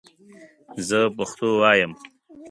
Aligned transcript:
زه 0.87 0.99
پښتو 1.15 1.47
وایم 1.61 1.91